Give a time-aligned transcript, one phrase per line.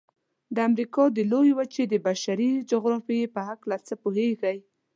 [0.55, 4.57] د امریکا د لویې وچې د بشري جغرافیې په هلکه څه پوهیږئ؟